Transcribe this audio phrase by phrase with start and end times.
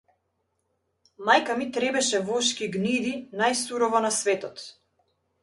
[1.27, 3.13] Мајка ми требеше вошки и гниди
[3.43, 4.67] најсурово на светот.